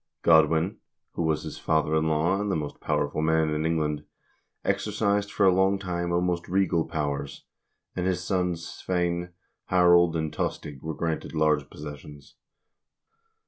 [0.23, 0.79] Godwin,
[1.11, 4.03] who was his father in law and the most powerful man in England,
[4.65, 7.43] exercised for a long time almost regal powers,
[7.95, 9.29] and his sons Sweyn,
[9.65, 12.33] Harold, and Tostig were granted large possessions.